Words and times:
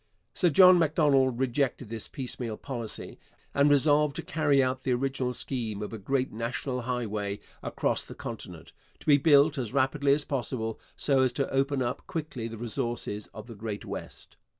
Sir 0.33 0.49
John 0.49 0.79
Macdonald 0.79 1.37
rejected 1.37 1.89
this 1.89 2.07
piecemeal 2.07 2.57
policy, 2.57 3.19
and 3.53 3.69
resolved 3.69 4.15
to 4.15 4.23
carry 4.23 4.63
out 4.63 4.81
the 4.81 4.93
original 4.93 5.31
scheme 5.31 5.83
of 5.83 5.93
a 5.93 5.99
great 5.99 6.31
national 6.33 6.81
highway 6.81 7.39
across 7.61 8.03
the 8.03 8.15
continent, 8.15 8.71
to 8.99 9.05
be 9.05 9.19
built 9.19 9.59
as 9.59 9.73
rapidly 9.73 10.11
as 10.11 10.25
possible 10.25 10.79
so 10.95 11.21
as 11.21 11.31
to 11.33 11.47
open 11.53 11.83
up 11.83 12.07
quickly 12.07 12.47
the 12.47 12.57
resources 12.57 13.27
of 13.27 13.45
the 13.45 13.53
Great 13.53 13.85
West. 13.85 14.37